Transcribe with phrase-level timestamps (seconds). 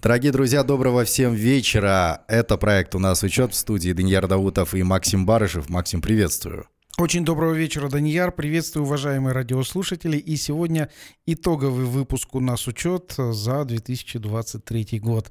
[0.00, 2.22] Дорогие друзья, доброго всем вечера.
[2.28, 5.68] Это проект «У нас учет» в студии Данияр Даутов и Максим Барышев.
[5.68, 6.68] Максим, приветствую.
[6.98, 8.32] Очень доброго вечера, Данияр.
[8.32, 10.16] Приветствую, уважаемые радиослушатели.
[10.16, 10.90] И сегодня
[11.26, 15.30] итоговый выпуск «У нас учет» за 2023 год.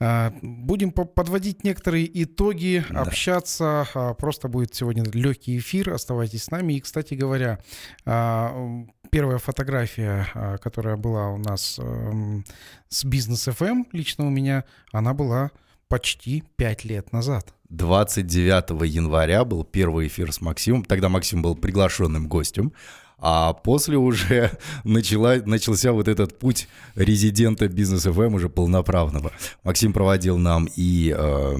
[0.00, 3.02] А, будем подводить некоторые итоги, да.
[3.02, 3.86] общаться.
[3.94, 5.92] А, просто будет сегодня легкий эфир.
[5.92, 6.72] Оставайтесь с нами.
[6.72, 7.58] И, кстати говоря,
[8.06, 10.26] а, первая фотография,
[10.62, 12.42] которая была у нас эм,
[12.88, 15.50] с бизнес FM, эм лично у меня, она была
[15.88, 17.52] почти пять лет назад.
[17.72, 20.84] 29 января был первый эфир с Максимом.
[20.84, 22.72] Тогда Максим был приглашенным гостем.
[23.18, 24.50] А после уже
[24.84, 29.32] начала, начался вот этот путь резидента бизнес FM эм уже полноправного.
[29.64, 31.56] Максим проводил нам и э,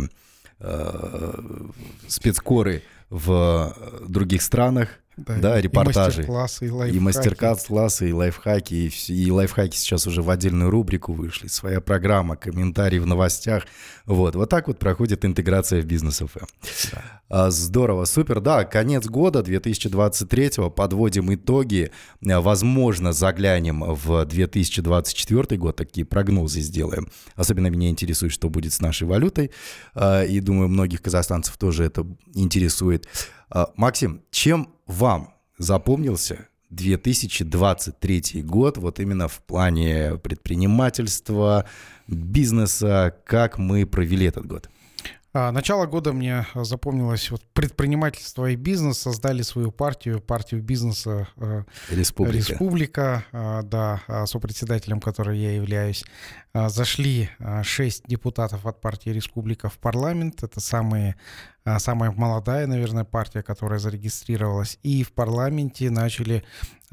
[0.61, 1.33] э,
[2.09, 3.75] спецкоры в
[4.07, 6.23] других странах, да, да репортажи.
[6.23, 6.97] И мастер-классы, и лайфхаки.
[6.97, 8.75] И мастер-классы, и лайфхаки.
[8.75, 11.49] И, и лайфхаки сейчас уже в отдельную рубрику вышли.
[11.49, 13.65] Своя программа, комментарии в новостях.
[14.07, 16.47] Вот, вот так вот проходит интеграция в бизнес ФМ.
[16.93, 17.03] Да.
[17.29, 18.41] А, здорово, супер.
[18.41, 21.91] Да, конец года 2023 подводим итоги.
[22.27, 27.09] А, возможно, заглянем в 2024 год, такие прогнозы сделаем.
[27.37, 29.51] Особенно меня интересует, что будет с нашей валютой.
[29.95, 33.07] А, и думаю, многих казахстанцев тоже это интересует.
[33.77, 41.67] Максим, чем вам запомнился 2023 год, вот именно в плане предпринимательства,
[42.07, 44.69] бизнеса, как мы провели этот год?
[45.35, 51.63] А, начало года мне запомнилось вот предпринимательство и бизнес создали свою партию, партию бизнеса э,
[51.91, 52.37] Республика.
[52.37, 56.05] Республика, а, да, а, сопредседателем которой я являюсь.
[56.55, 57.31] Зашли
[57.63, 60.43] шесть депутатов от партии Республика в парламент.
[60.43, 61.17] Это самые
[61.79, 64.79] самая молодая, наверное, партия, которая зарегистрировалась.
[64.83, 66.45] И в парламенте начали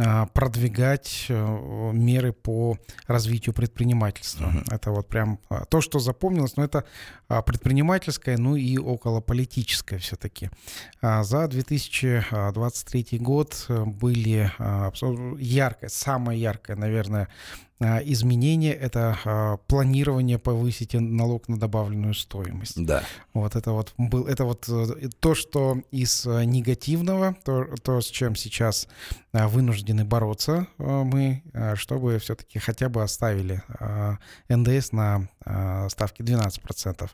[0.01, 4.45] а, продвигать э, меры по развитию предпринимательства.
[4.45, 4.73] Uh-huh.
[4.73, 6.85] Это вот прям а, то, что запомнилось, но это
[7.27, 10.51] а, предпринимательское, ну и околополитическое все-таки.
[11.01, 14.51] За 2023 год э, были
[15.37, 22.83] яркое, самое яркое, наверное, а, изменение— это а, планирование повысить налог на добавленную стоимость.
[22.85, 23.03] Да.
[23.33, 28.07] Вот это вот был, это вот э, то, что из э, негативного, то, то с
[28.07, 28.89] чем сейчас
[29.31, 31.43] а, вынуждены бороться мы,
[31.75, 33.63] чтобы все-таки хотя бы оставили
[34.49, 35.29] НДС на
[35.89, 37.09] ставке 12%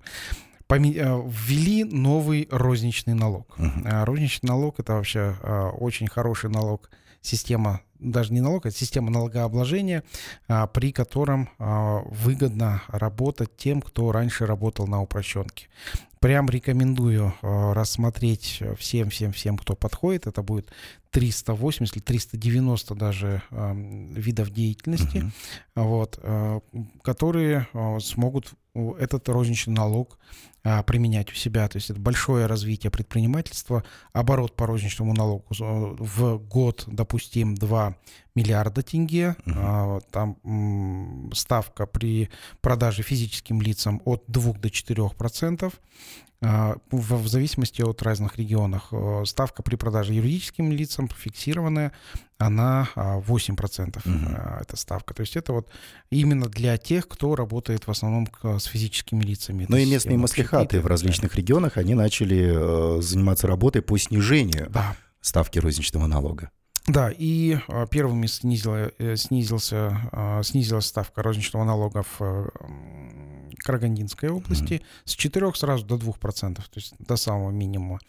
[0.67, 3.55] ввели новый розничный налог.
[3.57, 4.05] Uh-huh.
[4.05, 5.35] Розничный налог это вообще
[5.77, 6.89] очень хороший налог,
[7.21, 10.03] система даже не налог, а система налогообложения,
[10.47, 15.67] а, при котором а, выгодно работать тем, кто раньше работал на упрощенке.
[16.19, 20.27] Прям рекомендую а, рассмотреть всем-всем-всем, кто подходит.
[20.27, 20.71] Это будет
[21.11, 25.83] 380 или 390 даже видов деятельности, uh-huh.
[25.83, 26.19] вот,
[27.01, 27.67] которые
[27.99, 28.53] смогут
[28.99, 30.17] этот розничный налог
[30.63, 31.67] а, применять у себя.
[31.67, 33.83] То есть это большое развитие предпринимательства.
[34.13, 37.95] Оборот по розничному налогу в год, допустим, 2
[38.33, 39.35] миллиарда тенге.
[39.45, 40.01] Угу.
[40.11, 42.29] Там ставка при
[42.61, 45.73] продаже физическим лицам от 2 до 4 процентов.
[46.47, 48.83] А, в зависимости от разных регионов.
[48.91, 51.91] Э, ставка при продаже юридическим лицам фиксированная,
[52.37, 54.35] она 8% угу.
[54.61, 55.13] эта ставка.
[55.15, 55.69] То есть это вот
[56.11, 59.65] именно для тех, кто работает в основном с физическими лицами.
[59.67, 61.37] Но ну и местные маслихаты в различных да.
[61.37, 64.95] регионах, они начали э, заниматься работой по снижению да.
[65.21, 66.51] ставки розничного налога.
[66.87, 72.49] Да, и а, первыми снизила, э, снизился, а, снизилась ставка розничного налога в э,
[73.57, 74.83] Карагандинской области mm-hmm.
[75.05, 77.99] с 4 сразу до 2%, то есть до самого минимума.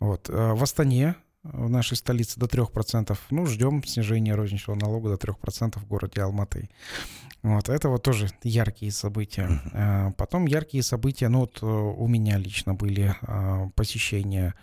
[0.00, 0.30] Вот.
[0.30, 3.14] А в Астане, в нашей столице, до 3%.
[3.30, 6.70] Ну, ждем снижения розничного налога до 3% в городе Алматы.
[7.42, 9.60] Вот, это вот тоже яркие события.
[9.74, 10.14] Uh-huh.
[10.14, 13.14] Потом яркие события, ну вот э, у меня лично были
[13.74, 14.54] посещения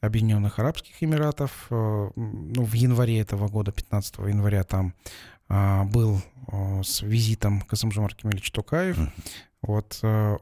[0.00, 1.66] Объединенных Арабских Эмиратов.
[1.70, 4.94] Э, ну, в январе этого года, 15 января, там
[5.48, 8.98] а, был э, с визитом Касымжамар Кемельевич Токаев.
[8.98, 9.10] Uh-huh.
[9.62, 10.36] Вот э,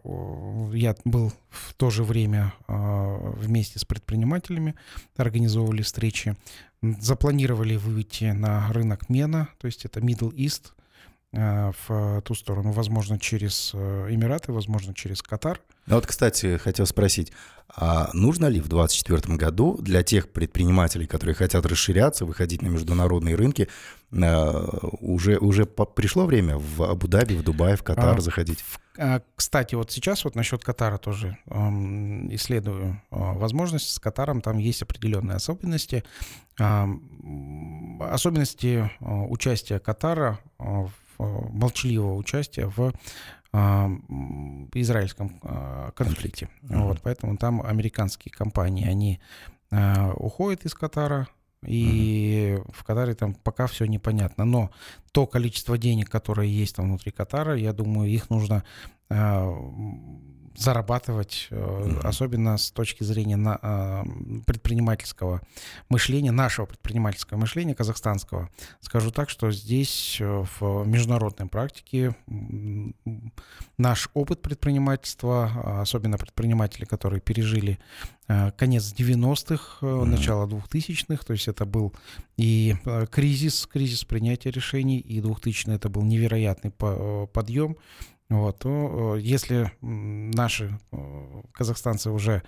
[0.75, 4.75] я был в то же время вместе с предпринимателями,
[5.17, 6.37] организовывали встречи,
[6.83, 10.73] запланировали выйти на рынок Мена, то есть это Middle East,
[11.35, 15.61] в ту сторону, возможно, через Эмираты, возможно, через Катар.
[15.87, 17.33] Ну вот, кстати, хотел спросить,
[17.77, 23.35] а нужно ли в 2024 году для тех предпринимателей, которые хотят расширяться, выходить на международные
[23.35, 23.69] рынки,
[24.13, 24.69] э,
[25.01, 28.65] уже, уже пришло время в Абу-Даби, в Дубай, в Катар а, заходить?
[28.97, 31.37] А, кстати, вот сейчас вот насчет Катара тоже
[32.31, 33.91] исследую а, возможность.
[33.91, 36.05] С Катаром там есть определенные особенности.
[38.01, 40.39] особенности участия Катара,
[41.19, 42.93] молчаливого участия в
[44.75, 45.41] израильском
[45.95, 46.49] конфликте.
[46.63, 46.83] Mm-hmm.
[46.83, 49.21] Вот, поэтому там американские компании, они
[49.71, 51.29] уходят из Катара,
[51.65, 52.73] и mm-hmm.
[52.73, 54.45] в Катаре там пока все непонятно.
[54.45, 54.71] Но
[55.13, 58.65] то количество денег, которое есть там внутри Катара, я думаю, их нужно
[60.57, 62.01] зарабатывать, mm-hmm.
[62.07, 64.05] особенно с точки зрения на, а,
[64.47, 65.41] предпринимательского
[65.89, 68.51] мышления, нашего предпринимательского мышления казахстанского.
[68.81, 72.15] Скажу так, что здесь э, в международной практике
[73.77, 77.79] наш опыт предпринимательства, а, особенно предприниматели, которые пережили
[78.29, 80.05] э, конец 90-х, mm-hmm.
[80.05, 81.93] начало 2000-х, то есть это был
[82.37, 82.77] и
[83.11, 87.77] кризис, кризис принятия решений, и 2000 это был невероятный подъем
[88.29, 90.79] вот, то если наши
[91.53, 92.43] казахстанцы уже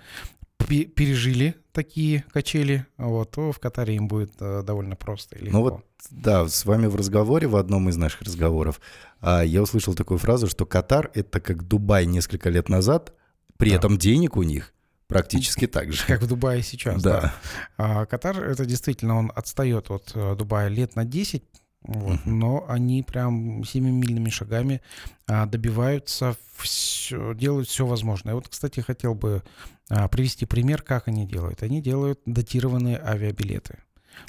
[0.67, 5.57] пережили такие качели, вот, то в Катаре им будет э, довольно просто и легко.
[5.57, 8.81] Ну вот, да, с вами в разговоре, в одном из наших разговоров,
[9.21, 13.13] а, я услышал такую фразу, что Катар— это как Дубай несколько лет назад,
[13.57, 13.77] при да.
[13.77, 14.73] этом денег у них
[15.07, 16.05] практически так же.
[16.05, 17.21] Как в Дубае сейчас, да.
[17.21, 17.33] да.
[17.77, 21.43] А Катар, это действительно, он отстает от э, Дубая лет на 10,
[21.87, 22.25] вот.
[22.25, 24.81] Но они прям семимильными шагами
[25.25, 28.35] а, добиваются все, делают все возможное.
[28.35, 29.41] Вот, кстати, хотел бы
[29.89, 31.63] а, привести пример, как они делают.
[31.63, 33.79] Они делают датированные авиабилеты.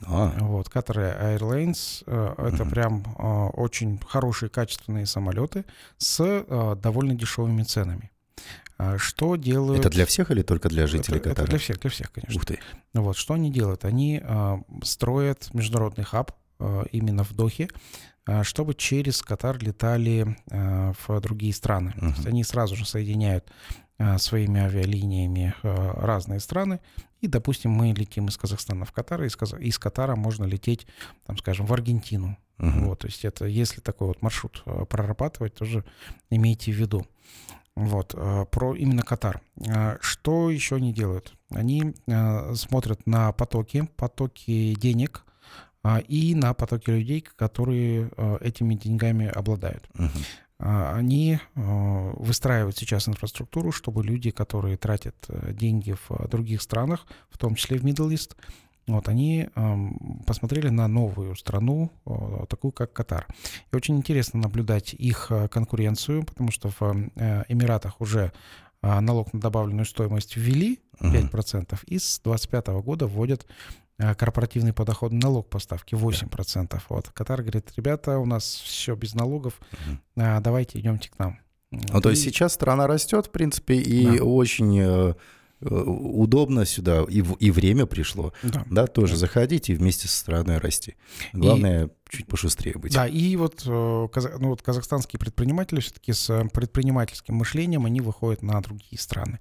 [0.06, 0.36] А.
[0.38, 5.64] Вот, Qatar Airlines а, это прям а, очень хорошие, качественные самолеты
[5.96, 8.12] с а, довольно дешевыми ценами.
[8.76, 9.80] А, что делают...
[9.80, 11.44] Это для всех или только для жителей это, Катара?
[11.44, 12.36] Это для всех, для всех, конечно.
[12.36, 12.60] Ух ты.
[12.94, 13.84] Вот, что они делают?
[13.84, 14.22] Они
[14.84, 16.47] строят международный хаб Э,
[16.92, 17.68] именно в Дохе,
[18.26, 21.94] э, чтобы через Катар летали э, в другие страны.
[21.96, 22.00] Uh-huh.
[22.00, 23.50] То есть они сразу же соединяют
[24.18, 26.78] своими авиалиниями разные страны.
[27.20, 29.54] И, допустим, мы летим из Казахстана в Катар, и из, Каз...
[29.54, 30.86] из Катара можно лететь,
[31.26, 32.38] там, скажем, в Аргентину.
[32.58, 32.84] Uh-huh.
[32.84, 35.84] Вот, то есть это, если такой вот маршрут прорабатывать, тоже
[36.30, 37.06] имейте в виду.
[37.74, 38.14] Вот,
[38.50, 39.40] про именно Катар.
[40.00, 41.34] Что еще они делают?
[41.50, 41.94] Они
[42.54, 45.24] смотрят на потоки, потоки денег,
[45.96, 49.88] и на потоки людей, которые а, этими деньгами обладают.
[49.94, 50.10] Uh-huh.
[50.60, 57.54] Они выстраивают сейчас инфраструктуру, чтобы люди, которые тратят э, деньги в других странах, в том
[57.54, 58.34] числе в Middle East,
[58.88, 59.48] вот, они
[60.26, 61.92] посмотрели на новую страну,
[62.48, 63.28] такую как Катар.
[63.70, 66.82] И очень интересно наблюдать их конкуренцию, потому что в
[67.14, 68.32] э, Эмиратах уже
[68.82, 71.78] налог на добавленную стоимость ввели 5%, uh-huh.
[71.86, 73.46] и с 2025 года вводят
[73.98, 76.68] корпоративный подоходный налог поставки 8%.
[76.70, 76.80] Да.
[76.88, 77.08] Вот.
[77.08, 79.98] Катар говорит, ребята, у нас все без налогов, угу.
[80.16, 81.38] давайте идемте к нам.
[81.70, 82.02] Ну, и...
[82.02, 84.24] то есть сейчас страна растет, в принципе, и да.
[84.24, 85.14] очень э,
[85.60, 89.18] удобно сюда, и, и время пришло, да, да тоже да.
[89.20, 90.96] заходить и вместе со страной расти.
[91.32, 92.94] Главное, и, чуть пошустрее быть.
[92.94, 94.08] Да, и вот, ну,
[94.40, 99.40] вот казахстанские предприниматели все-таки с предпринимательским мышлением, они выходят на другие страны.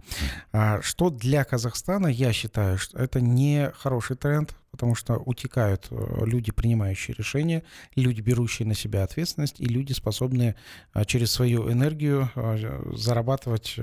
[0.54, 0.81] Mm.
[0.81, 6.52] Что для Казахстана, я считаю, что это не хороший тренд, потому что утекают э, люди,
[6.52, 7.64] принимающие решения,
[7.96, 10.56] люди, берущие на себя ответственность, и люди, способные
[10.94, 13.80] э, через свою энергию э, зарабатывать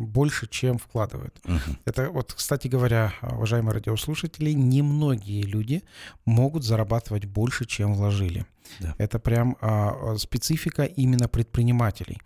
[0.00, 1.34] больше, чем вкладывают.
[1.44, 1.78] Uh-huh.
[1.86, 5.82] Это вот, кстати говоря, уважаемые радиослушатели, немногие люди
[6.26, 8.44] могут зарабатывать больше, чем вложили.
[8.80, 8.94] Да.
[8.98, 12.20] Это прям а, специфика именно предпринимателей.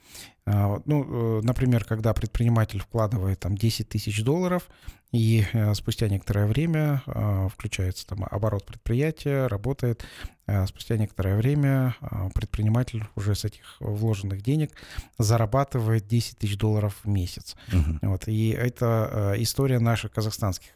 [0.46, 4.68] А, ну, например, когда предприниматель вкладывает там 10 тысяч долларов,
[5.12, 10.04] и э, спустя некоторое время э, включается там оборот предприятия, работает.
[10.46, 11.96] Э, спустя некоторое время
[12.34, 14.72] предприниматель уже с этих вложенных денег
[15.16, 17.56] зарабатывает 10 тысяч долларов в месяц.
[17.68, 17.98] Uh-huh.
[18.02, 18.28] Вот.
[18.28, 20.72] И это история наших казахстанских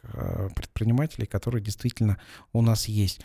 [0.55, 2.17] предпринимателей, которые действительно
[2.53, 3.21] у нас есть.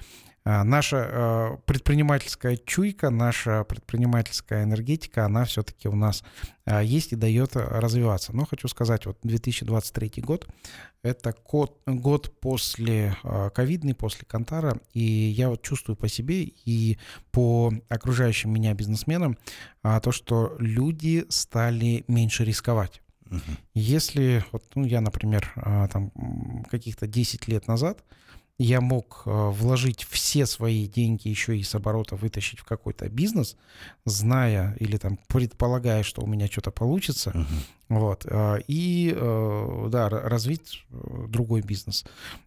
[0.50, 6.24] А, наша э, предпринимательская чуйка, наша предпринимательская энергетика, она все-таки у нас
[6.64, 8.34] а, есть и дает развиваться.
[8.34, 10.48] Но хочу сказать, вот 2023 год—
[11.02, 13.14] это год, год после
[13.54, 16.96] ковидный, после Кантара, и я вот чувствую по себе и
[17.30, 19.36] по окружающим меня бизнесменам
[19.82, 23.02] то, что люди стали меньше рисковать.
[23.74, 25.52] Если, вот, ну, я, например,
[25.92, 26.10] там
[26.70, 28.02] каких-то 10 лет назад
[28.58, 33.56] я мог э, вложить все свои деньги еще и с оборота вытащить в какой-то бизнес,
[34.04, 37.44] зная или там предполагая, что у меня что-то получится, uh-huh.
[37.88, 38.26] Вот.
[38.66, 39.16] И,
[39.88, 42.04] да, развить другой бизнес,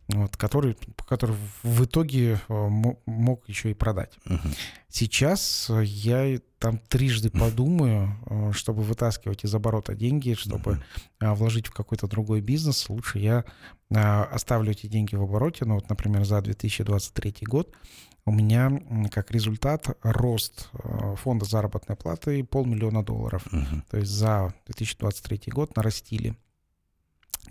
[0.10, 4.14] вот, который, который в итоге мог еще и продать.
[4.28, 4.50] Угу.
[4.88, 8.16] Сейчас я там трижды подумаю,
[8.54, 11.34] чтобы вытаскивать из оборота деньги, чтобы угу.
[11.34, 12.88] вложить в какой-то другой бизнес.
[12.90, 13.44] Лучше я
[13.90, 17.74] оставлю эти деньги в обороте, ну вот, например, за 2023 год
[18.26, 23.46] у меня как результат рост э, фонда заработной платы полмиллиона долларов.
[23.48, 23.84] Угу.
[23.90, 26.36] То есть за 2023 год нарастили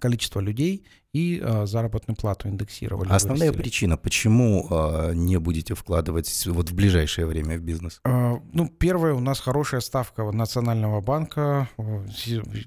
[0.01, 3.11] количество людей и э, заработную плату индексировали.
[3.11, 3.63] Основная вырастили.
[3.63, 8.01] причина, почему э, не будете вкладывать вот в ближайшее время в бизнес?
[8.05, 11.69] Э, ну, первое, у нас хорошая ставка Национального банка.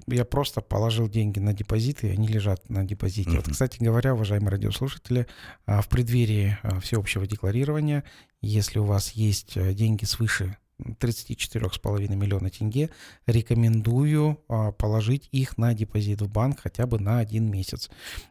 [0.06, 3.30] Я просто положил деньги на депозиты, и они лежат на депозите.
[3.30, 3.36] Uh-huh.
[3.36, 5.26] Вот, кстати говоря, уважаемые радиослушатели,
[5.66, 8.04] в преддверии всеобщего декларирования,
[8.40, 12.90] если у вас есть деньги свыше 34,5 миллиона тенге,
[13.26, 17.90] рекомендую а, положить их на депозит в банк хотя бы на один месяц.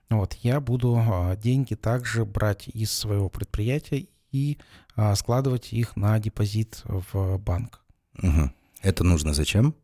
[0.10, 4.58] Вот, я буду а, деньги также брать из своего предприятия и
[4.96, 7.82] а, складывать их на депозит в банк.
[8.22, 8.52] Угу.
[8.84, 9.76] Это нужно зачем?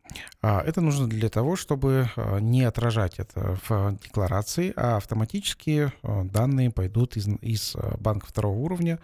[0.42, 2.08] Это нужно для того, чтобы
[2.40, 9.00] не отражать это в декларации, а автоматически данные пойдут из, из банка второго уровня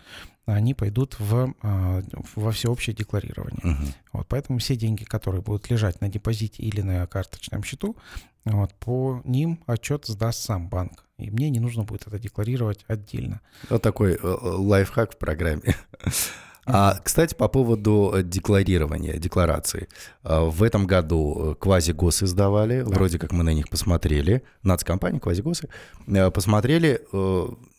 [0.46, 2.02] они пойдут в, а,
[2.36, 3.60] во всеобщее декларирование.
[3.64, 3.86] Угу.
[4.12, 7.96] Вот, поэтому все деньги, которые будут лежать на депозите или на карточном счету,
[8.44, 11.04] вот, по ним отчет сдаст сам банк.
[11.18, 13.40] И мне не нужно будет это декларировать отдельно.
[13.70, 15.74] Вот такой э, э, лайфхак в программе.
[16.66, 19.88] А, кстати, по поводу э, декларирования, декларации.
[20.22, 22.86] А, в этом году квази-госы издавали, да.
[22.86, 25.68] вроде как мы на них посмотрели, нацкомпании, квази-госы,
[26.32, 27.00] посмотрели,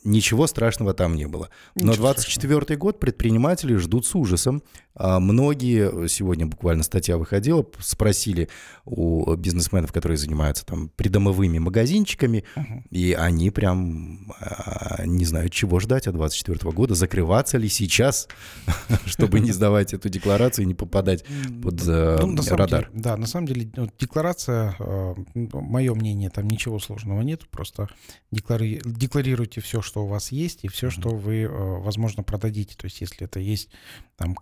[0.03, 1.50] ничего страшного там не было.
[1.75, 4.63] Но 24 год предприниматели ждут с ужасом.
[5.00, 8.50] А многие, сегодня буквально статья выходила, спросили
[8.86, 12.84] у бизнесменов, которые занимаются там придомовыми магазинчиками, uh-huh.
[12.89, 18.27] и они прям а, не знают, чего ждать от 24 года, закрываться ли сейчас,
[19.06, 21.25] чтобы не сдавать эту декларацию и не попадать
[21.62, 22.89] под э, ну, радар.
[22.94, 27.88] Да, на самом деле декларация, э, мое мнение, там ничего сложного нет, просто
[28.32, 32.75] декларируйте все, что у вас есть, и все, что вы, э, возможно, продадите.
[32.75, 33.70] То есть если это есть
[34.18, 34.34] там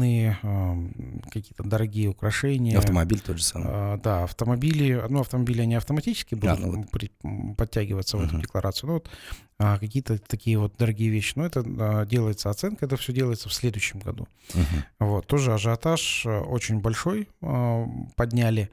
[0.00, 0.36] картины,
[1.30, 2.78] какие-то дорогие украшения.
[2.78, 3.68] Автомобиль тот же самый.
[3.68, 7.56] А, да, автомобили, ну, автомобили, они автоматически будут а, ну вот.
[7.56, 8.88] подтягиваться в эту декларацию.
[8.88, 9.10] Ну, вот
[9.58, 11.32] а, какие-то такие вот дорогие вещи.
[11.36, 14.26] Но это а, делается оценка, это все делается в следующем году.
[14.50, 14.84] Uh-huh.
[15.00, 17.28] Вот, тоже ажиотаж очень большой
[18.16, 18.70] подняли.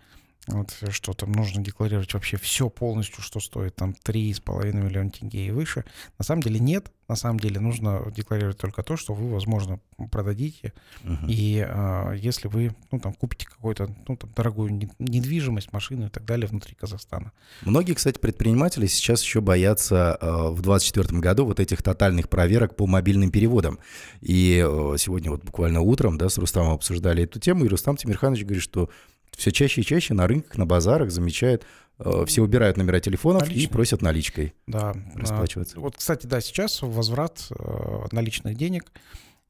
[0.47, 5.51] Вот что там нужно декларировать вообще все полностью, что стоит там 3,5 миллиона тенге и
[5.51, 5.83] выше.
[6.17, 6.91] На самом деле нет.
[7.07, 9.79] На самом деле нужно декларировать только то, что вы, возможно,
[10.11, 10.73] продадите.
[11.03, 11.25] Uh-huh.
[11.29, 16.25] И а, если вы ну, там, купите какую-то ну, там, дорогую недвижимость, машину и так
[16.25, 17.31] далее внутри Казахстана.
[17.61, 22.87] Многие, кстати, предприниматели сейчас еще боятся э, в 2024 году вот этих тотальных проверок по
[22.87, 23.79] мобильным переводам.
[24.19, 28.43] И э, сегодня вот буквально утром да, с Рустамом обсуждали эту тему, и Рустам Тимирханович
[28.43, 28.89] говорит, что
[29.37, 31.63] все чаще и чаще на рынках, на базарах замечают,
[31.99, 33.65] э, все убирают номера телефонов Наличные.
[33.65, 35.79] и просят наличкой да, расплачиваться.
[35.79, 38.91] Вот, кстати, да, сейчас возврат э, наличных денег,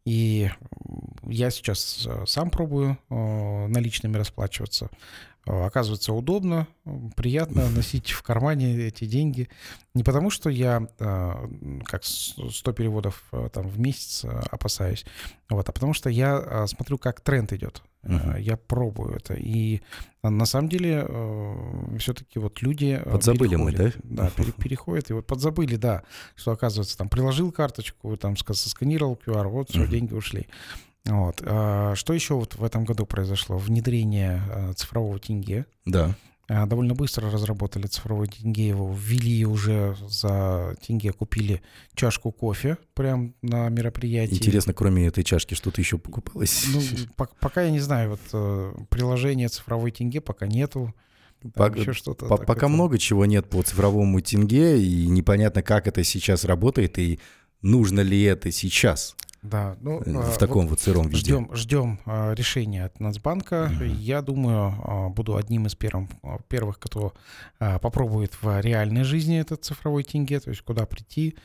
[0.06, 0.51] и
[1.24, 4.89] я сейчас э, сам пробую наличными расплачиваться.
[5.46, 6.67] Оказывается, удобно,
[7.15, 9.48] приятно носить в кармане эти деньги.
[9.94, 15.06] Не потому, что я как 100 переводов там, в месяц опасаюсь,
[15.50, 17.82] вот, а потому что я смотрю, как тренд идет.
[18.08, 18.42] Uh-huh.
[18.42, 19.34] Я пробую это.
[19.34, 19.82] И
[20.24, 23.00] на самом деле э, все-таки вот люди...
[23.04, 23.92] Э, подзабыли мы, да?
[24.04, 25.10] Да, пере, переходят.
[25.10, 26.04] И вот подзабыли, да,
[26.36, 29.88] что оказывается, там приложил карточку, там сосканировал QR, вот все, uh-huh.
[29.88, 30.48] деньги ушли.
[31.06, 31.42] Вот.
[31.46, 33.58] А что еще вот в этом году произошло?
[33.58, 34.42] Внедрение
[34.76, 35.66] цифрового тенге.
[35.86, 36.16] Да.
[36.50, 41.62] А, довольно быстро разработали цифровой тенге, его ввели уже за тенге, купили
[41.94, 44.36] чашку кофе прям на мероприятии.
[44.36, 46.66] Интересно, кроме этой чашки что-то еще покупалось?
[46.74, 46.82] Ну,
[47.42, 50.94] пока я не знаю, вот э, приложение цифровой тенге пока нету.
[51.54, 52.27] По, еще что-то.
[52.27, 52.70] По, пока это...
[52.70, 57.20] много чего нет по цифровому тенге, и непонятно, как это сейчас работает, и
[57.62, 59.18] нужно ли это сейчас.
[59.41, 61.20] Да, ну, э, в таком вот, вот сыром виде.
[61.20, 63.72] Ждем, ждем а, решения от Нацбанка.
[63.74, 63.84] Угу.
[63.86, 67.13] Я думаю, а, буду одним из первым, а, первых, кто
[67.60, 71.36] а, попробует в реальной жизни этот цифровой тенге, то есть куда прийти,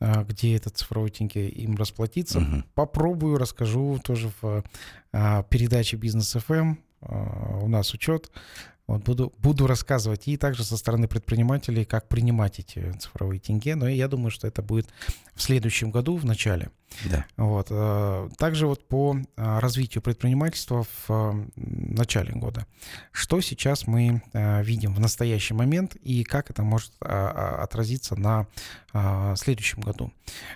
[0.00, 2.38] а, где этот цифровой тенге им расплатиться.
[2.38, 2.64] Угу.
[2.74, 4.64] Попробую, расскажу тоже в
[5.12, 6.76] а, передаче Бизнес FM.
[7.02, 8.30] А, у нас учет.
[8.88, 13.76] Вот буду, буду рассказывать и также со стороны предпринимателей, как принимать эти цифровые тенге.
[13.76, 14.88] Но я думаю, что это будет
[15.34, 16.70] в следующем году, в начале.
[17.04, 17.24] Да.
[17.36, 17.68] Вот.
[17.70, 22.66] Э, также вот по э, развитию предпринимательства в э, начале года.
[23.12, 28.46] Что сейчас мы видим в настоящий момент и как это может отразиться на
[29.36, 30.12] следующем году?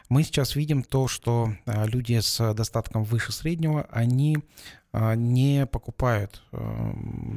[0.09, 4.39] Мы сейчас видим то, что люди с достатком выше среднего, они
[4.93, 6.43] не покупают,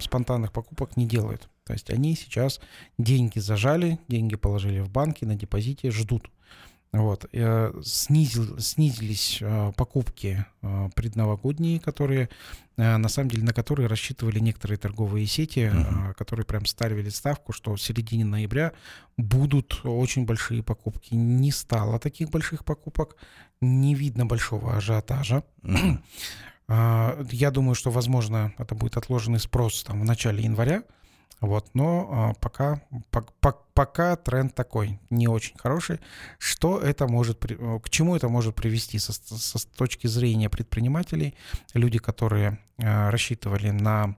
[0.02, 1.50] спонтанных покупок не делают.
[1.66, 2.60] То есть они сейчас
[2.98, 6.30] деньги зажали, деньги положили в банки на депозите, ждут.
[6.92, 7.26] Вот.
[7.34, 12.30] Э, снизил, снизились э, покупки э, предновогодние, которые,
[12.78, 16.14] на самом деле, на которые рассчитывали некоторые торговые сети, uh-huh.
[16.14, 18.72] которые прям ставили ставку, что в середине ноября
[19.18, 21.14] будут очень большие покупки.
[21.14, 23.18] Не стало таких больших покупок,
[23.60, 25.44] не видно большого ажиотажа.
[25.62, 26.00] Uh-huh.
[27.32, 30.84] Я думаю, что, возможно, это будет отложенный спрос там, в начале января.
[31.42, 32.82] Вот, но а, пока,
[33.12, 33.22] по,
[33.74, 36.00] пока тренд такой, не очень хороший.
[36.38, 41.36] Что это может, э, к чему это может привести со, со, с точки зрения предпринимателей?
[41.74, 44.16] Люди, которые а, рассчитывали на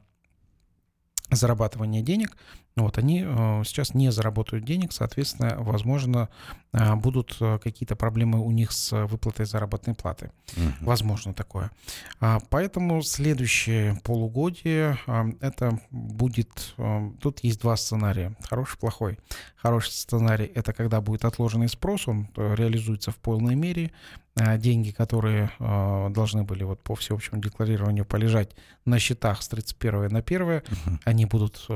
[1.29, 2.35] зарабатывание денег,
[2.77, 6.29] вот, они э, сейчас не заработают денег, соответственно, возможно,
[6.71, 10.31] э, будут э, какие-то проблемы у них с выплатой заработной платы.
[10.55, 10.85] Угу.
[10.85, 11.69] Возможно такое.
[12.21, 14.97] А, поэтому следующее полугодие
[15.41, 16.73] это будет...
[17.19, 18.35] Тут есть два сценария.
[18.49, 19.19] Хороший, плохой.
[19.57, 23.91] Хороший сценарий— это когда будет отложенный спрос, он реализуется в полной мере.
[24.57, 30.41] Деньги, которые должны были вот по всеобщему декларированию полежать на счетах с 31 на 1,
[30.41, 30.61] угу.
[31.03, 31.67] они будут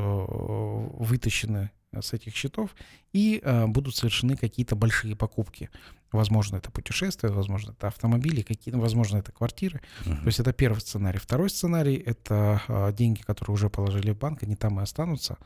[0.93, 2.75] вытащены с этих счетов
[3.13, 5.69] и э, будут совершены какие-то большие покупки.
[6.11, 9.81] Возможно, это путешествия, возможно, это автомобили, какие, возможно, это квартиры.
[10.05, 10.19] Uh-huh.
[10.21, 11.19] То есть это первый сценарий.
[11.19, 15.37] Второй сценарий— это э, деньги, которые уже положили в банк, они там и останутся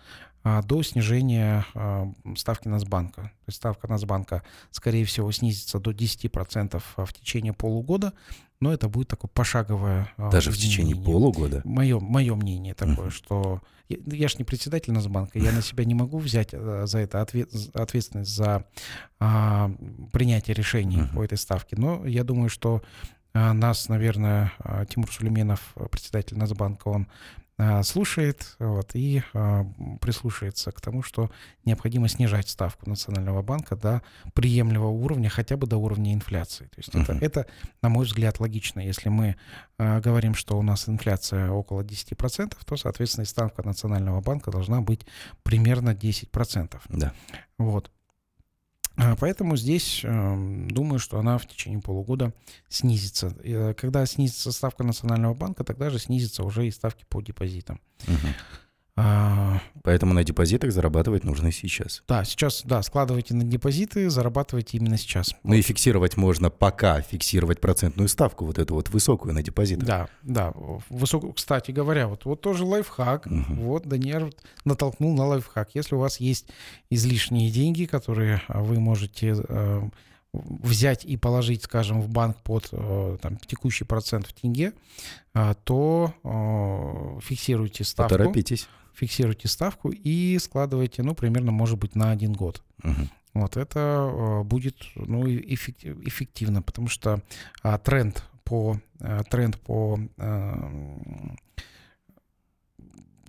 [0.44, 2.06] э, до снижения э,
[2.36, 3.22] ставки Нацбанка.
[3.22, 8.14] То есть ставка Нацбанка, скорее всего, снизится до 10% в течение полугода,
[8.62, 11.62] но это будет такое пошаговое Даже в течение полугода?
[11.64, 13.12] Мое, мое мнение такое, uh-huh.
[13.12, 13.62] что...
[13.88, 17.50] Я, я же не председатель Нацбанка, я на себя не могу взять за это ответ,
[17.74, 18.66] ответственность за
[19.20, 19.72] а,
[20.12, 21.16] принятие решений uh-huh.
[21.16, 21.76] по этой ставке.
[21.76, 22.84] Но я думаю, что
[23.34, 27.49] а, нас, наверное, а, Тимур Сулейменов, председатель Нацбанка, он а,
[27.84, 29.66] слушает вот, и а,
[30.00, 31.30] прислушается к тому, что
[31.66, 34.02] необходимо снижать ставку Национального банка до
[34.34, 36.66] приемлемого уровня, хотя бы до уровня инфляции.
[36.66, 37.18] То есть uh-huh.
[37.18, 37.46] это, это,
[37.82, 38.80] на мой взгляд, логично.
[38.80, 39.36] Если мы
[39.78, 45.06] а, говорим, что у нас инфляция около 10%, то, соответственно, ставка Национального банка должна быть
[45.44, 46.80] примерно 10%.
[46.90, 47.14] Да.
[47.58, 47.92] Вот.
[49.00, 52.34] А, поэтому здесь эм, думаю, что она в течение полугода
[52.68, 53.34] снизится.
[53.44, 57.80] Э, когда снизится ставка Национального банка, тогда же снизятся уже и ставки по депозитам.
[58.08, 58.28] Угу.
[59.02, 62.04] А, Поэтому на депозитах зарабатывать нужно сейчас.
[62.06, 65.34] Да, сейчас, да, складывайте на депозиты, зарабатывайте именно сейчас.
[65.44, 65.56] Ну вот.
[65.56, 69.88] и фиксировать можно пока, фиксировать процентную ставку, вот эту вот высокую на депозитах.
[69.88, 70.54] Да, да.
[70.90, 73.26] Высокую, кстати говоря, вот, вот тоже лайфхак.
[73.26, 73.54] Угу.
[73.54, 74.36] Вот Даниэль
[74.66, 75.70] натолкнул на лайфхак.
[75.76, 76.48] Если у вас есть
[76.90, 79.82] излишние деньги, которые вы можете э,
[80.34, 84.74] взять и положить, скажем, в банк под э, там, текущий процент в тенге,
[85.34, 88.14] э, то э, фиксируйте ставку.
[88.16, 88.68] Поторопитесь
[89.00, 92.62] фиксируйте ставку и складываете, ну, примерно, может быть, на один год.
[92.84, 93.08] Угу.
[93.36, 97.22] Вот это э, будет ну, эффективно, потому что
[97.62, 100.72] а, тренд по, а, тренд по а,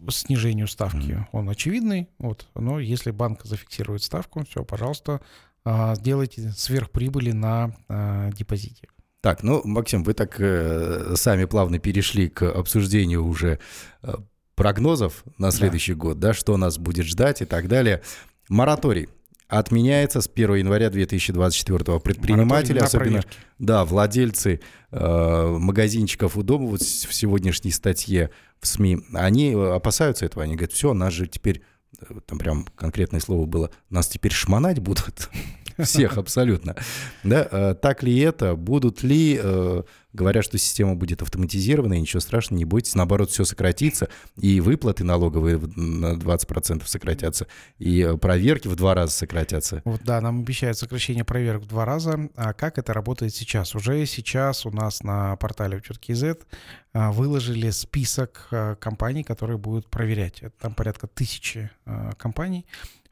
[0.09, 2.09] снижению ставки, mm он очевидный.
[2.19, 5.21] Вот, но если банк зафиксирует ставку, все, пожалуйста,
[5.65, 8.89] а, сделайте сверхприбыли на а, депозите.
[9.21, 13.59] Так, ну, Максим, вы так э, сами плавно перешли к обсуждению уже
[14.03, 14.15] э,
[14.61, 15.99] прогнозов на следующий да.
[15.99, 18.03] год, да, что нас будет ждать и так далее.
[18.51, 19.09] Мораторий
[19.49, 23.23] отменяется с 1 января 2024 Предприниматели, особенно
[23.59, 30.45] да, владельцы э, магазинчиков у дома, вот в сегодняшней статье в СМИ, они опасаются этого.
[30.45, 31.63] Они говорят, все, нас же теперь,
[31.99, 35.31] э, там прям конкретное слово было, нас теперь шмонать будут.
[35.79, 36.77] Всех абсолютно.
[37.25, 38.55] Да, э, так ли это?
[38.57, 42.95] Будут ли э, говорят, что система будет автоматизирована, и ничего страшного, не бойтесь.
[42.95, 47.47] Наоборот, все сократится, и выплаты налоговые на 20% сократятся,
[47.79, 49.83] и э, проверки в два раза сократятся.
[49.85, 52.29] Вот да, нам обещают сокращение проверок в два раза.
[52.37, 53.75] А как это работает сейчас?
[53.75, 56.39] Уже сейчас у нас на портале Учет.кз
[56.93, 60.41] а, выложили список а, компаний, которые будут проверять.
[60.41, 62.67] Это там порядка тысячи а, компаний.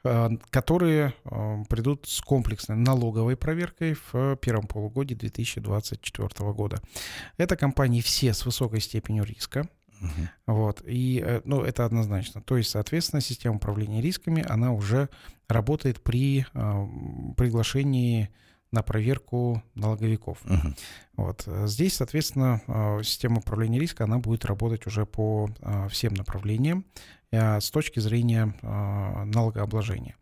[0.05, 6.81] Э, которые э, придут с комплексной налоговой проверкой в первом полугодии 2024 года.
[7.37, 9.69] Это компании все с высокой степенью риска.
[10.01, 10.29] Uh-huh.
[10.47, 10.83] Вот.
[10.87, 12.41] И, э, ну, это однозначно.
[12.41, 15.09] То есть, соответственно, система управления рисками, она уже
[15.49, 16.47] работает при
[17.37, 18.29] приглашении
[18.71, 20.39] на проверку налоговиков.
[20.45, 20.77] Мгм.
[21.17, 21.49] Вот.
[21.65, 22.61] Здесь, соответственно,
[23.03, 25.49] система управления риска, она будет работать уже по
[25.91, 26.85] всем направлениям
[27.31, 30.17] с точки зрения э, налогообложения.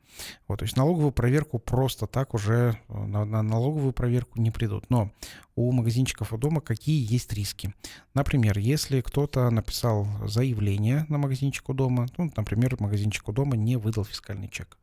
[0.49, 4.90] Вот, то есть налоговую проверку просто так уже э, на, на налоговую проверку не придут.
[4.90, 5.12] Но
[5.55, 7.75] у магазинчиков у дома какие есть риски?
[8.14, 13.77] Например, если кто-то написал заявление на магазинчик у дома, ну, например, магазинчик у дома не
[13.77, 14.79] выдал фискальный чек.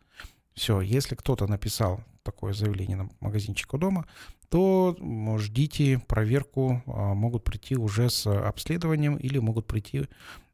[0.53, 4.05] Все, если кто-то написал такое заявление на магазинчик у дома,
[4.49, 4.95] то
[5.39, 10.07] ждите проверку, могут прийти уже с обследованием или могут прийти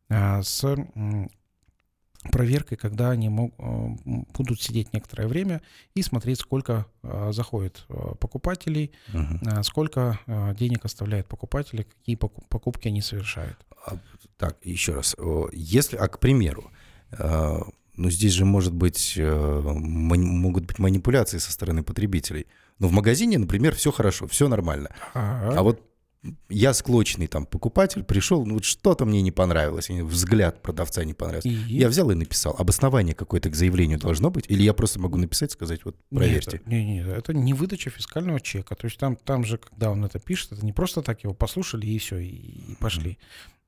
[0.09, 0.63] с
[2.31, 5.61] проверкой, когда они мог- м, будут сидеть некоторое время
[5.95, 8.91] и смотреть, сколько а, заходит а, покупателей,
[9.45, 10.19] а, сколько
[10.59, 13.57] денег оставляет покупатели, какие поку- покупки они совершают.
[13.85, 13.97] А,
[14.37, 15.15] Так, еще раз.
[15.53, 16.71] Если, а к примеру,
[17.11, 17.59] э,
[17.97, 22.47] ну здесь же может быть, э, могут быть манипуляции со стороны потребителей.
[22.79, 24.89] Но в магазине, например, все хорошо, все нормально.
[25.13, 25.81] А вот
[26.49, 31.47] я склочный там покупатель пришел, ну вот что-то мне не понравилось, взгляд продавца не понравился.
[31.47, 32.55] И- Я взял и написал.
[32.57, 34.45] Обоснование какое-то к заявлению должно быть?
[34.49, 36.57] Или я просто могу написать, сказать, вот проверьте?
[36.65, 38.75] Нет, не, не, это не выдача фискального чека.
[38.75, 41.85] То есть там, там же, когда он это пишет, это не просто так его послушали
[41.87, 43.17] и все, и, и пошли.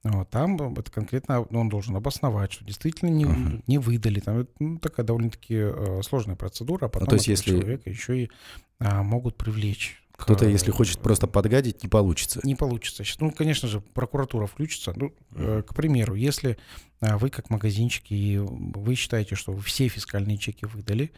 [0.04, 3.64] Вот, там это конкретно он должен обосновать, что действительно не, Мгм.
[3.68, 4.20] не выдали.
[4.20, 8.24] Там это, ну, такая довольно-таки э, сложная процедура, а потом то есть если- человека еще
[8.24, 8.30] и
[8.80, 10.01] а, могут привлечь.
[10.22, 12.40] Кто-то, если хочет просто подгадить, не получится.
[12.44, 13.04] не получится.
[13.20, 14.94] Ну, конечно же, прокуратура включится.
[14.96, 16.58] Ну, э, к примеру, если
[17.00, 21.12] а, вы как магазинчик, и вы считаете, что вы все фискальные чеки выдали,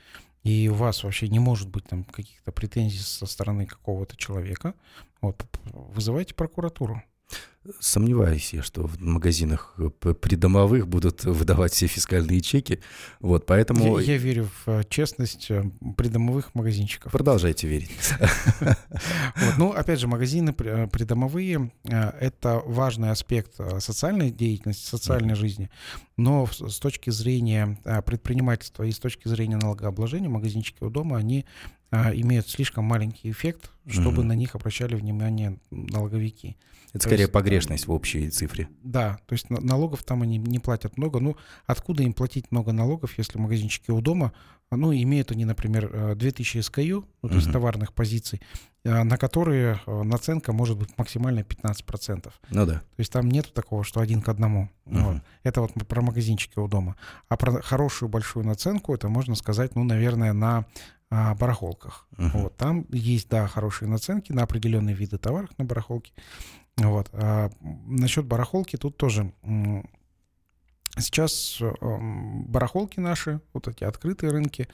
[0.43, 4.73] и у вас вообще не может быть там каких-то претензий со стороны какого-то человека,
[5.21, 7.01] вот, вызывайте прокуратуру.
[7.79, 9.75] Сомневаюсь я, что в магазинах
[10.21, 12.79] придомовых будут выдавать все фискальные чеки.
[13.21, 15.63] Вот, поэтому Я, я верю в э, честность э,
[15.95, 17.11] придомовых магазинчиков.
[17.11, 17.91] продолжайте верить.
[19.57, 25.69] Ну, опять же, магазины э, придомовые это важный аспект социальной деятельности, социальной жизни,
[26.17, 31.45] но с точки зрения предпринимательства и с точки зрения налогообложения магазинчики у дома, они
[31.91, 36.57] имеют слишком маленький эффект, чтобы на них обращали внимание налоговики.
[36.93, 38.67] Это То скорее есть, погрешность в общей цифре.
[38.83, 41.19] Да, то есть на- налогов там они не платят много.
[41.19, 41.35] Ну,
[41.65, 44.33] откуда им платить много налогов, если магазинчики у дома,
[44.71, 47.53] ну, имеют они, например, э, 2000 SKU, ну, то есть Мгм.
[47.53, 48.41] товарных позиций,
[48.83, 52.33] э, на которые э, наценка может быть максимально 15%.
[52.49, 52.73] Ну да.
[52.79, 54.69] То есть там нету такого, что один к одному.
[54.85, 55.03] Мгм.
[55.03, 55.21] Вот.
[55.43, 56.95] Это вот про магазинчики у дома.
[57.29, 60.65] А про хорошую большую наценку, это можно сказать, ну, наверное, на
[61.15, 62.07] а, барахолках.
[62.17, 62.29] Мгм.
[62.31, 62.57] Вот.
[62.57, 66.11] Там есть, да, хорошие наценки на определенные виды товаров на барахолке.
[66.77, 67.09] Вот.
[67.13, 67.51] А
[67.85, 69.33] насчет барахолки тут тоже
[70.97, 71.71] сейчас э,
[72.47, 74.67] барахолки наши, вот эти открытые рынки,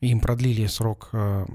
[0.00, 1.46] им продлили срок, э,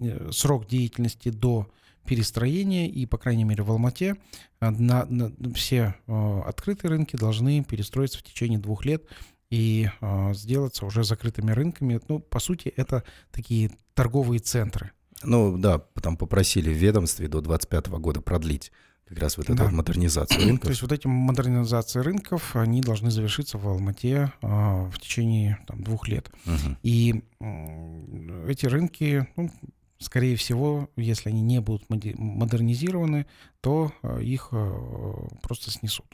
[0.00, 1.68] э, срок деятельности до
[2.04, 4.16] перестроения, и, по крайней мере, в Алмате
[4.60, 9.04] на, на- все открытые рынки должны перестроиться в течение двух лет
[9.50, 9.90] и
[10.32, 12.00] сделаться уже закрытыми рынками.
[12.08, 14.92] Ну, по сути, это такие торговые центры.
[15.22, 18.72] Ну да, там попросили в ведомстве до 25 года продлить
[19.08, 19.64] как раз вот эту Да.
[19.64, 20.68] вот модернизацию То рынков.
[20.70, 26.08] есть вот эти модернизации рынков, они должны завершиться в Алмате э, в течение там, двух
[26.08, 26.30] лет.
[26.44, 26.76] Мгм.
[26.82, 29.50] И м, эти рынки, ну,
[29.98, 33.26] скорее всего, если они не будут модернизированы,
[33.60, 36.06] то э, их э, просто снесут.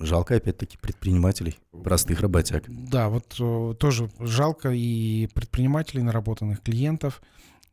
[0.00, 2.64] Жалко опять-таки предпринимателей, простых работяг.
[2.66, 7.22] Да, вот э, тоже жалко и предпринимателей, наработанных клиентов.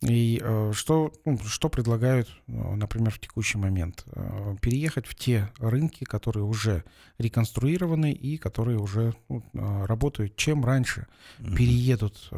[0.02, 4.06] И э, что, ну, что предлагают, э, например, в текущий момент?
[4.14, 6.86] Э, Переехать в те рынки, которые уже
[7.18, 9.44] реконструированы и которые уже ну,
[9.86, 10.38] работают.
[10.38, 11.08] Чем раньше
[11.40, 12.30] переедут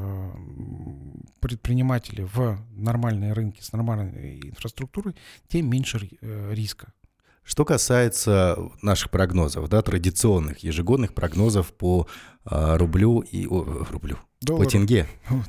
[1.39, 5.15] предприниматели в нормальные рынки с нормальной инфраструктурой,
[5.47, 6.93] тем меньше ри- риска.
[7.52, 12.08] Что касается наших прогнозов, да, традиционных ежегодных прогнозов по
[12.46, 15.06] а, рублю и о, рублю, по Доллар- тенге,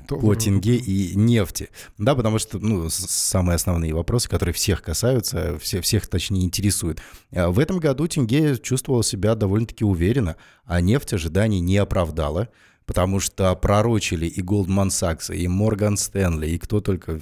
[0.09, 5.57] доллар- по тенге и нефти, да, потому что ну самые основные вопросы, которые всех касаются,
[5.61, 7.01] все, всех точнее интересуют.
[7.33, 10.35] А В этом году тенге чувствовал себя довольно-таки уверенно,
[10.65, 12.49] а нефть ожиданий не оправдала.
[12.87, 17.21] Потому что пророчили и Goldman Sachs, и Морган Стэнли, и кто только,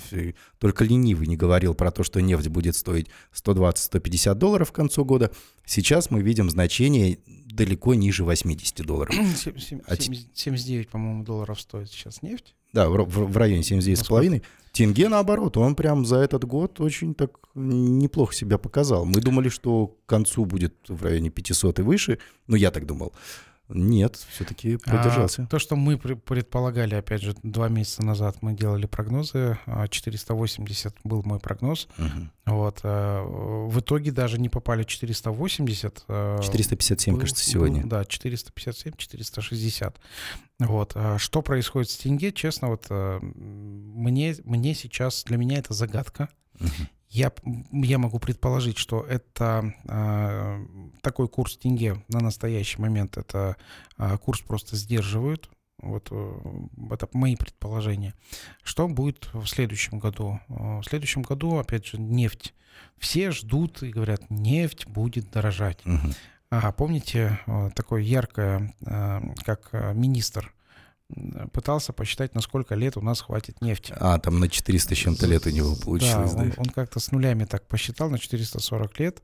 [0.58, 5.30] только ленивый не говорил про то, что нефть будет стоить 120-150 долларов к концу года.
[5.66, 9.14] Сейчас мы видим значение далеко ниже 80 долларов.
[9.36, 12.54] Сем- сем- А те- 70 79, по-моему, долларов стоит сейчас нефть.
[12.72, 14.42] Да, в, в- в районе 79,5.
[14.72, 19.04] Тенге, наоборот, он прям за этот год очень так неплохо себя показал.
[19.04, 22.18] Мы думали, что к концу будет в районе 500 и выше.
[22.46, 23.12] Ну, я так думал.
[23.72, 25.42] Нет, все-таки продержался.
[25.42, 31.08] А, то, что мы предполагали, опять же, два месяца назад мы делали прогнозы, 480 а,
[31.08, 31.88] был мой прогноз.
[31.98, 32.54] Угу.
[32.56, 32.80] Вот.
[32.82, 36.04] А, в итоге даже не попали 480.
[36.06, 37.82] 457, был, кажется, сегодня.
[37.82, 40.00] Был, да, 457, 460.
[40.60, 40.96] Вот.
[41.18, 46.28] Что происходит с тенге, честно, вот мне, мне сейчас, для меня это загадка.
[46.60, 46.68] Угу.
[47.10, 47.32] Я,
[47.72, 50.66] я могу предположить, что это э,
[51.02, 53.56] такой курс тенге на настоящий момент, это
[53.98, 55.50] э, курс просто сдерживают.
[55.78, 56.40] Вот э,
[56.92, 58.14] это мои предположения.
[58.62, 60.38] Что будет в следующем году?
[60.48, 62.54] В следующем году, опять же, нефть.
[62.96, 65.84] Все ждут и говорят, нефть будет дорожать.
[65.84, 66.14] Угу.
[66.50, 67.40] А помните
[67.74, 70.52] такое яркое, как министр
[71.52, 73.94] пытался посчитать, на сколько лет у нас хватит нефти.
[73.98, 76.32] А, там на 400 с чем-то лет у него получилось.
[76.32, 79.22] Да, он, он как-то с нулями так посчитал, на 440 лет.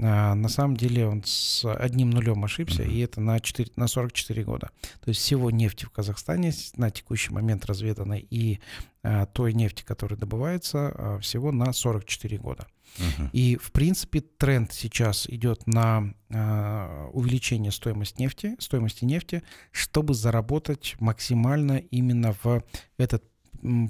[0.00, 4.42] А, на самом деле он с одним нулем ошибся, и это на, 4, на 44
[4.44, 4.70] года.
[5.00, 8.60] То есть всего нефти в Казахстане на текущий момент разведанной и
[9.02, 12.66] а, той нефти, которая добывается, а, всего на 44 года.
[12.98, 13.30] Uh-huh.
[13.32, 20.96] И, в принципе, тренд сейчас идет на э, увеличение стоимости нефти, стоимости нефти, чтобы заработать
[21.00, 22.62] максимально именно в
[22.98, 23.24] этот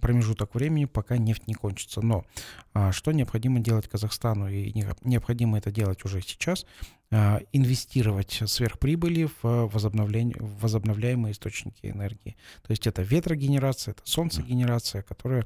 [0.01, 2.01] промежуток времени, пока нефть не кончится.
[2.01, 2.25] Но
[2.75, 6.67] а, что необходимо делать Казахстану, и необходимо это делать уже сейчас,
[7.15, 12.37] а, инвестировать сверхприбыли в, возобновление, в возобновляемые источники энергии.
[12.63, 15.45] То есть это ветрогенерация, это солнцегенерация, которая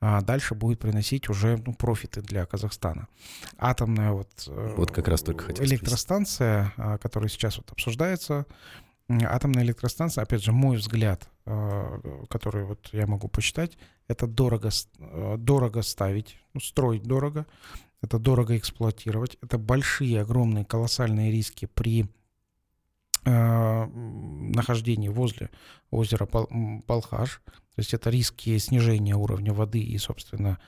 [0.00, 3.08] а, дальше будет приносить уже ну, профиты для Казахстана.
[3.56, 7.00] Атомная вот, э, вот как раз только электростанция, спросить.
[7.00, 8.44] которая сейчас вот обсуждается,
[9.08, 15.36] атомная электростанция, опять же, мой взгляд, а, который вот я могу посчитать, это дорого, а,
[15.36, 17.46] дорого ставить, ну, строить дорого,
[18.02, 22.06] это дорого эксплуатировать, это большие, огромные, колоссальные риски при
[23.24, 25.50] э, нахождении возле
[25.90, 30.58] озера Балхаш, то есть это риски снижения уровня воды и, собственно,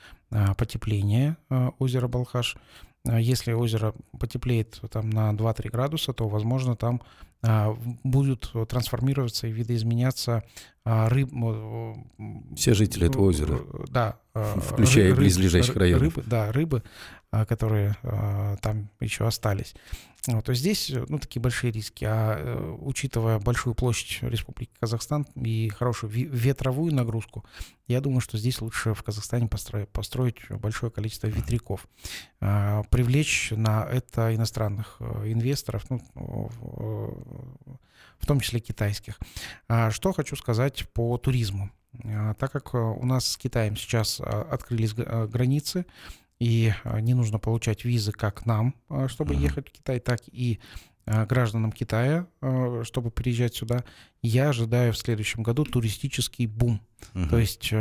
[0.57, 1.37] потепления
[1.79, 2.57] озера Балхаш.
[3.05, 7.01] Если озеро потеплеет там на 2-3 градуса, то, возможно, там
[7.41, 10.43] а, будут трансформироваться и видоизменяться
[10.85, 11.31] а, рыб...
[12.57, 13.61] Все жители этого озера.
[13.89, 14.19] Да.
[14.35, 16.03] А, Включая рыб, близлежащих районов.
[16.03, 16.83] Рыбы, да, рыбы,
[17.31, 17.97] которые
[18.63, 19.75] там еще остались.
[20.27, 22.05] Вот, то здесь, ну, такие большие риски.
[22.05, 27.45] А э, учитывая большую площадь Республики Казахстан и хорошую ветровую нагрузку,
[27.87, 31.87] я думаю, что здесь лучше в Казахстане построить, построить большое количество ветряков.
[32.41, 36.03] Привлечь на это иностранных э, инвесторов, ну,
[38.19, 39.19] в том числе китайских.
[39.69, 41.71] А что хочу сказать по туризму.
[42.05, 45.87] А, так как э, у нас с Китаем сейчас а, открылись э, границы,
[46.39, 48.75] и не нужно получать визы как нам,
[49.09, 49.43] чтобы uh-huh.
[49.43, 50.61] ехать в Китай, так и
[51.05, 52.27] гражданам Китая,
[52.83, 53.85] чтобы приезжать сюда,
[54.23, 56.81] я ожидаю в следующем году туристический бум.
[57.15, 57.29] Uh-huh.
[57.31, 57.73] То есть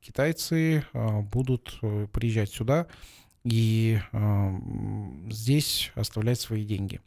[0.00, 1.80] китайцы будут
[2.12, 2.86] приезжать сюда
[3.44, 3.98] и
[5.30, 7.00] здесь оставлять свои деньги.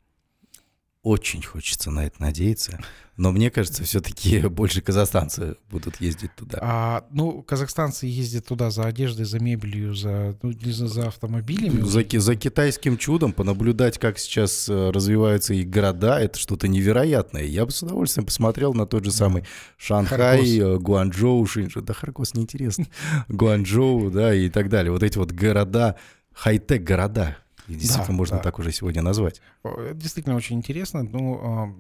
[1.03, 2.79] Очень хочется на это надеяться.
[3.17, 6.59] Но мне кажется, все-таки больше казахстанцы будут ездить туда.
[6.61, 11.81] А, ну, казахстанцы ездят туда за одеждой, за мебелью, за, ну, за, за автомобилями.
[11.81, 17.43] За, за китайским чудом понаблюдать, как сейчас э, развиваются их города, это что-то невероятное.
[17.43, 19.43] Я бы с удовольствием посмотрел на тот же самый
[19.77, 20.49] Шанхай, Харкос.
[20.49, 21.81] Э, Гуанчжоу, Шинджу.
[21.81, 22.85] Да, Харкос неинтересно.
[23.27, 24.91] Гуанчжоу, да, и так далее.
[24.91, 25.95] Вот эти вот города,
[26.31, 27.37] хай-тек города,
[27.67, 28.43] действительно да, можно да.
[28.43, 29.41] так уже сегодня назвать.
[29.63, 31.03] Это действительно очень интересно.
[31.03, 31.73] Ну, а,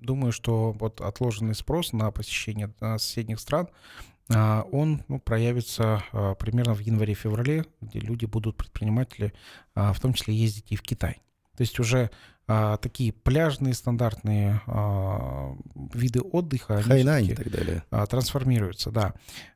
[0.00, 3.68] думаю, что вот отложенный спрос на посещение соседних стран,
[4.28, 9.32] а, он ну, проявится а, примерно в январе-феврале, где люди будут, предприниматели,
[9.74, 11.20] в том числе ездить и в Китай.
[11.56, 12.10] То есть уже
[12.48, 15.56] а, такие пляжные стандартные а,
[15.94, 19.14] виды отдыха Хайнань и так далее а, трансформируются, да.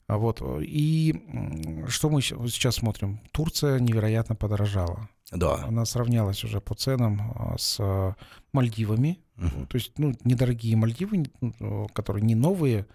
[0.08, 3.20] Вот и что мы сейчас смотрим?
[3.30, 5.08] Турция невероятно подорожала.
[5.30, 5.64] Да.
[5.64, 8.16] Она сравнялась уже по ценам а, с
[8.52, 9.20] Мальдивами.
[9.36, 9.66] Угу.
[9.66, 12.86] То есть, ну, недорогие Мальдивы, ну, которые не новые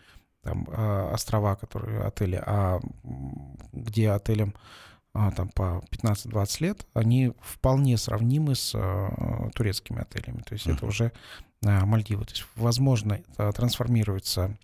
[0.43, 2.79] там, а, острова, которые отели, а
[3.71, 4.84] где отелям а,
[5.35, 10.41] там по 15-20 лет, они вполне сравнимы с а, турецкими отелями.
[10.41, 10.75] То есть uh-huh.
[10.75, 11.11] это уже
[11.65, 12.25] а, Мальдивы.
[12.25, 14.57] То есть, возможно, трансформируется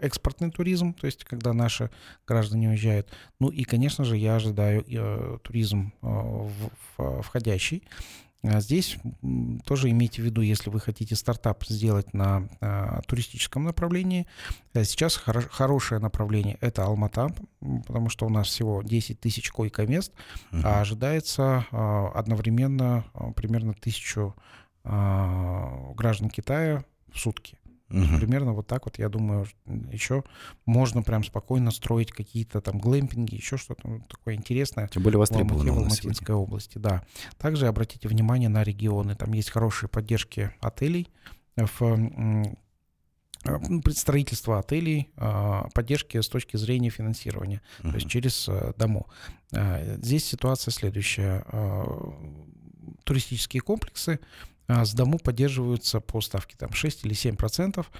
[0.00, 1.90] экспортный туризм, то есть когда наши
[2.28, 3.08] граждане уезжают.
[3.40, 5.92] Ну и, конечно же, я ожидаю э, туризм
[6.96, 7.82] входящий.
[8.44, 8.96] А здесь
[9.64, 14.28] тоже имейте в виду, если вы хотите стартап сделать на а, туристическом направлении,
[14.74, 17.34] э, сейчас хоро- хорошее направление это Алмата,
[17.86, 20.12] потому что у нас всего 10 тысяч койко-мест,
[20.52, 20.60] uh-huh.
[20.64, 24.34] а ожидается а, одновременно а, примерно тысячу
[24.84, 27.57] граждан Китая в сутки.
[27.90, 28.18] Угу.
[28.18, 29.46] Примерно вот так вот, я думаю,
[29.90, 30.24] еще
[30.66, 34.88] можно прям спокойно строить какие-то там глэмпинги, еще что-то такое интересное.
[34.88, 37.02] Тем более востребовано в Алматинской области, да.
[37.38, 39.14] Также обратите внимание на регионы.
[39.14, 41.08] Там есть хорошие поддержки отелей
[41.56, 42.56] в
[43.94, 47.90] строительство отелей, а, поддержки с точки зрения финансирования, uh-huh.
[47.90, 49.06] то есть через э, дому.
[49.52, 51.44] А, здесь ситуация следующая.
[51.46, 51.84] А,
[53.04, 57.90] туристические комплексы а, с дому поддерживаются по ставке там 6 или 7 процентов.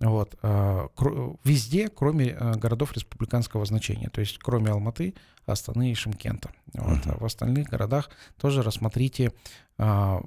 [0.00, 0.88] Вот, а,
[1.44, 5.14] везде, кроме а, городов республиканского значения, то есть кроме Алматы,
[5.46, 6.50] Астаны и Шимкента.
[6.72, 6.98] Вот.
[6.98, 7.20] Uh-huh.
[7.20, 9.32] В остальных городах тоже рассмотрите
[9.76, 10.20] а,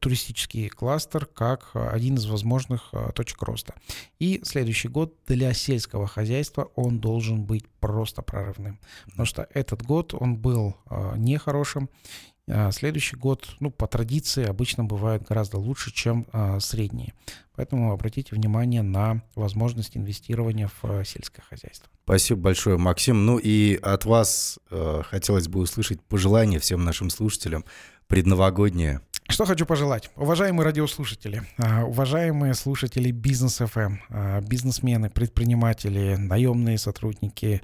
[0.00, 3.74] туристический кластер как один из возможных а, точек роста.
[4.18, 10.14] И следующий год для сельского хозяйства он должен быть просто прорывным, потому что этот год
[10.14, 11.88] он был а, нехорошим,
[12.35, 12.35] а
[12.70, 17.12] следующий год, ну, по традиции, обычно бывает гораздо лучше, чем а, средние.
[17.56, 21.88] Поэтому обратите внимание на возможность инвестирования в а, сельское хозяйство.
[22.04, 23.26] Спасибо большое, Максим.
[23.26, 27.64] Ну и от вас э, хотелось бы услышать пожелания всем нашим слушателям
[28.06, 29.00] предновогоднее.
[29.28, 30.10] Что хочу пожелать?
[30.16, 37.62] Уважаемые радиослушатели, а, уважаемые слушатели Бизнес ФМ, а, бизнесмены, предприниматели, наемные сотрудники,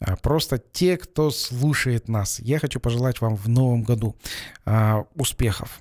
[0.00, 4.16] а, просто те, кто слушает нас, я хочу пожелать вам в новом году
[5.14, 5.80] успехов,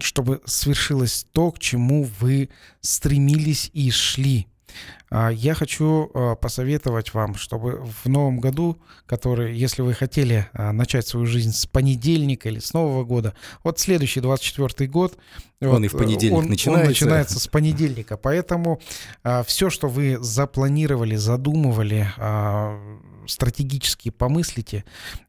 [0.00, 2.48] чтобы свершилось то, к чему вы
[2.80, 4.48] стремились и шли
[5.10, 11.06] я хочу а, посоветовать вам, чтобы в новом году, который, если вы хотели а, начать
[11.06, 15.18] свою жизнь с понедельника или с Нового года, вот следующий 24 год,
[15.60, 16.82] он вот, и в понедельник он, начинается.
[16.82, 18.16] Он начинается с понедельника.
[18.16, 18.80] Поэтому
[19.24, 22.78] а, все, что вы запланировали, задумывали, а,
[23.26, 24.84] стратегически помыслите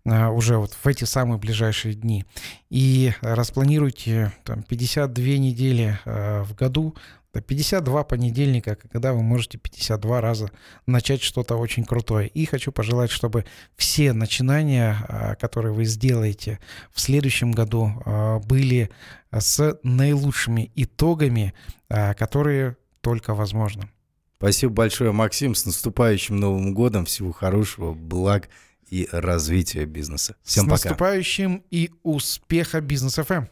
[0.06, 2.26] а, уже вот в эти самые ближайшие дни
[2.70, 6.96] и распланируйте там, 52 недели а, в году
[7.40, 10.52] 52 понедельника, когда вы можете 52 раза
[10.86, 12.28] начать что-то очень крутое.
[12.28, 13.46] И хочу пожелать, чтобы
[13.78, 16.60] все начинания, а, которые вы сделаете
[16.92, 18.90] в следующем году, а, были
[19.32, 21.54] с наилучшими итогами,
[21.90, 23.90] а, которые только возможно.
[24.38, 25.56] Спасибо большое, Максим.
[25.56, 27.06] С наступающим Новым годом.
[27.06, 28.50] Всего хорошего, благ
[28.90, 30.36] и развития бизнеса.
[30.44, 30.78] Всем с пока.
[30.78, 33.48] С наступающим и успеха бизнес FM.